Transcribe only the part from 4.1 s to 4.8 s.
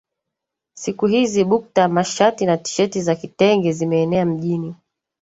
mjini